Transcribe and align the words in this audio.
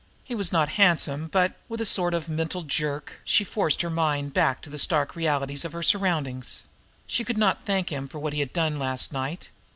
He 0.23 0.33
was 0.33 0.51
not 0.51 0.69
handsome, 0.81 1.27
but 1.27 1.53
with 1.69 1.79
a 1.79 1.85
sort 1.85 2.15
of 2.15 2.27
mental 2.27 2.63
jerk, 2.63 3.19
she 3.23 3.43
forced 3.43 3.83
her 3.83 3.89
mind 3.91 4.33
back 4.33 4.59
to 4.63 4.69
the 4.71 4.79
stark 4.79 5.15
realities 5.15 5.63
of 5.63 5.73
her 5.73 5.83
surroundings. 5.83 6.63
She 7.05 7.23
could 7.23 7.37
not 7.37 7.63
thank 7.63 7.91
him 7.91 8.07
for 8.07 8.17
what 8.17 8.33
he 8.33 8.39
had 8.39 8.51
done 8.51 8.79
last 8.79 9.13
night. 9.13 9.49